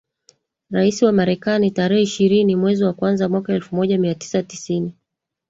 [0.69, 4.93] rais wa Marekani tarehe ishirini mwezi wa kwanza mwaka elfu moja mia tisa tisini